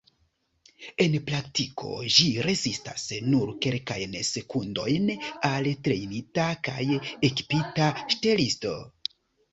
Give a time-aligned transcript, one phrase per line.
[1.03, 3.03] En praktiko, ĝi rezistas
[3.33, 5.13] nur kelkajn sekundojn
[5.51, 6.89] al trejnita kaj
[7.31, 8.77] ekipita ŝtelisto.